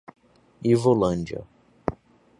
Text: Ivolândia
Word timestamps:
Ivolândia 0.71 1.45